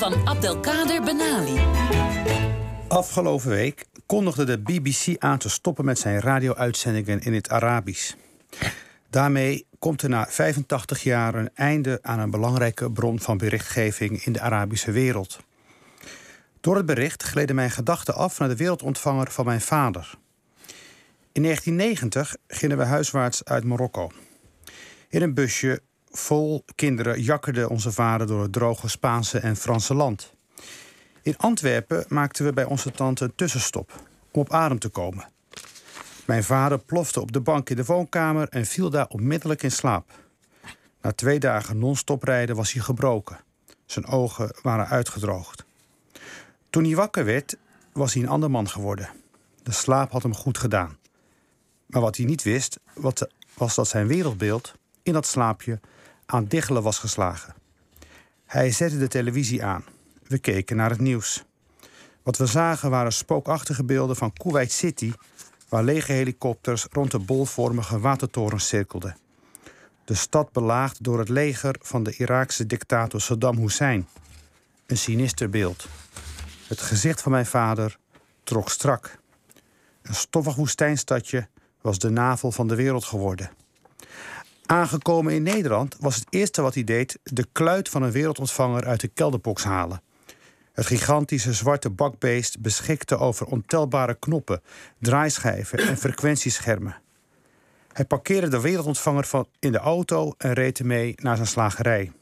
[0.00, 1.60] van Abdelkader Benali.
[2.88, 8.14] Afgelopen week kondigde de BBC aan te stoppen met zijn radio-uitzendingen in het Arabisch.
[9.10, 14.32] Daarmee komt er na 85 jaar een einde aan een belangrijke bron van berichtgeving in
[14.32, 15.38] de Arabische wereld.
[16.60, 20.14] Door het bericht gleden mijn gedachten af naar de wereldontvanger van mijn vader.
[21.32, 24.10] In 1990 gingen we huiswaarts uit Marokko.
[25.08, 30.34] In een busje vol kinderen jakkerde onze vader door het droge Spaanse en Franse land.
[31.22, 33.92] In Antwerpen maakten we bij onze tante een tussenstop
[34.30, 35.28] om op adem te komen.
[36.24, 40.10] Mijn vader plofte op de bank in de woonkamer en viel daar onmiddellijk in slaap.
[41.00, 43.40] Na twee dagen non-stop rijden was hij gebroken.
[43.86, 45.64] Zijn ogen waren uitgedroogd.
[46.70, 47.56] Toen hij wakker werd,
[47.92, 49.08] was hij een ander man geworden.
[49.62, 50.98] De slaap had hem goed gedaan.
[51.86, 52.80] Maar wat hij niet wist,
[53.54, 55.80] was dat zijn wereldbeeld in dat slaapje
[56.30, 57.54] aan diggelen was geslagen.
[58.46, 59.84] Hij zette de televisie aan.
[60.26, 61.44] We keken naar het nieuws.
[62.22, 65.12] Wat we zagen waren spookachtige beelden van Kuwait City,
[65.68, 69.16] waar lege helikopters rond de bolvormige watertoren cirkelden.
[70.04, 74.08] De stad belaagd door het leger van de Iraakse dictator Saddam Hussein.
[74.86, 75.88] Een sinister beeld.
[76.66, 77.98] Het gezicht van mijn vader
[78.42, 79.18] trok strak.
[80.02, 81.48] Een stoffig woestijnstadje
[81.80, 83.50] was de navel van de wereld geworden.
[84.70, 89.00] Aangekomen in Nederland was het eerste wat hij deed de kluit van een wereldontvanger uit
[89.00, 90.02] de kelderbox halen.
[90.72, 94.62] Het gigantische zwarte bakbeest beschikte over ontelbare knoppen,
[94.98, 96.96] draaischijven en frequentieschermen.
[97.92, 102.12] Hij parkeerde de wereldontvanger van in de auto en reed ermee naar zijn slagerij.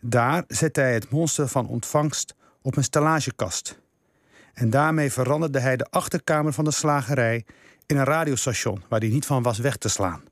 [0.00, 3.80] Daar zette hij het monster van ontvangst op een stellagekast.
[4.52, 7.44] En daarmee veranderde hij de achterkamer van de slagerij
[7.86, 10.22] in een radiostation waar hij niet van was weg te slaan.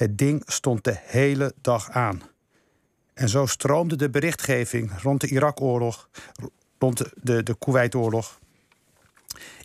[0.00, 2.22] Het ding stond de hele dag aan.
[3.14, 6.08] En zo stroomde de berichtgeving rond de Irak-oorlog,
[6.78, 8.22] rond de, de,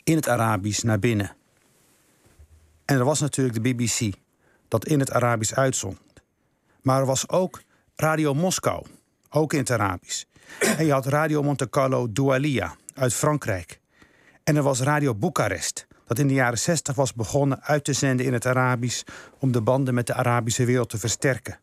[0.04, 1.36] in het Arabisch naar binnen.
[2.86, 4.16] En er was natuurlijk de BBC,
[4.68, 6.00] dat in het Arabisch uitzond.
[6.82, 7.62] Maar er was ook
[7.96, 8.86] Radio Moskou,
[9.30, 10.24] ook in het Arabisch.
[10.60, 13.80] En je had Radio Monte Carlo Doualia uit Frankrijk.
[14.44, 18.26] En er was Radio Boekarest, dat in de jaren 60 was begonnen uit te zenden
[18.26, 19.04] in het Arabisch
[19.40, 21.60] om de banden met de Arabische wereld te versterken.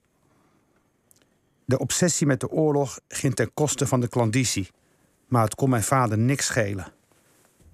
[1.64, 4.70] De obsessie met de oorlog ging ten koste van de klandizie,
[5.28, 6.92] maar het kon mijn vader niks schelen.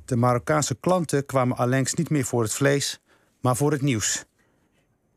[0.04, 3.00] De Marokkaanse klanten kwamen allengs niet meer voor het vlees,
[3.40, 4.24] maar voor het nieuws.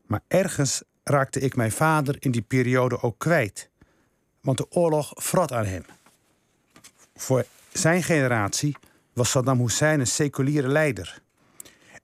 [0.06, 3.70] Maar ergens raakte ik mijn vader in die periode ook kwijt,
[4.40, 5.84] want de oorlog vrat aan hem.
[7.14, 8.76] Voor zijn generatie
[9.12, 11.22] was Saddam Hussein een seculiere leider.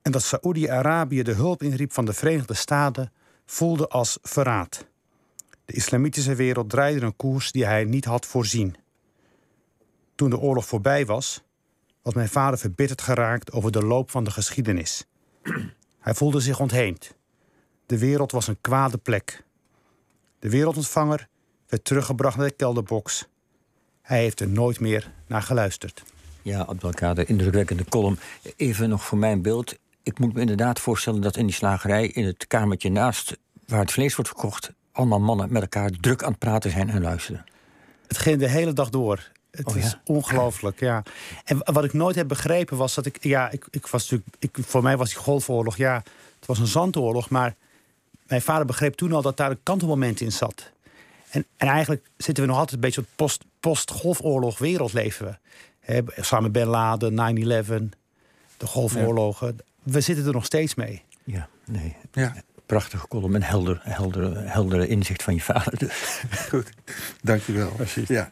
[0.09, 3.11] En dat Saoedi-Arabië de hulp inriep van de Verenigde Staten
[3.45, 4.85] voelde als verraad.
[5.65, 8.75] De islamitische wereld draaide een koers die hij niet had voorzien.
[10.15, 11.43] Toen de oorlog voorbij was,
[12.01, 15.05] was mijn vader verbitterd geraakt over de loop van de geschiedenis.
[15.99, 17.15] Hij voelde zich ontheemd.
[17.85, 19.43] De wereld was een kwade plek.
[20.39, 21.27] De wereldontvanger
[21.67, 23.27] werd teruggebracht naar de kelderbox.
[24.01, 26.03] Hij heeft er nooit meer naar geluisterd.
[26.41, 28.19] Ja, Abdelkader, indrukwekkende column.
[28.55, 29.77] Even nog voor mijn beeld.
[30.03, 33.37] Ik moet me inderdaad voorstellen dat in die slagerij, in het kamertje naast
[33.67, 37.01] waar het vlees wordt verkocht, allemaal mannen met elkaar druk aan het praten zijn en
[37.01, 37.45] luisteren.
[38.07, 39.31] Het ging de hele dag door.
[39.51, 40.01] Het Oh, is ja?
[40.05, 41.03] ongelooflijk, ja.
[41.43, 43.23] En wat ik nooit heb begrepen was dat ik...
[43.23, 44.35] Ja, ik, ik was natuurlijk...
[44.39, 46.03] Ik, voor mij was die golfoorlog, ja...
[46.39, 47.55] Het was een zandoorlog, maar...
[48.27, 50.71] Mijn vader begreep toen al dat daar een kantelmoment in zat.
[51.29, 55.39] En, en eigenlijk zitten we nog altijd een beetje op post- post-golfoorlog wereld leven
[55.85, 56.03] we.
[56.21, 57.97] Samen Bin Laden, 9-11,
[58.57, 59.57] de golfoorlogen.
[59.91, 61.03] We zitten er nog steeds mee.
[61.23, 61.95] Ja, nee.
[62.11, 62.35] Ja.
[62.65, 65.77] Prachtige column en helder, helder, heldere inzicht van je vader.
[65.77, 66.21] Dus.
[66.49, 66.69] Goed,
[67.21, 67.71] dankjewel.
[68.07, 68.31] Ja.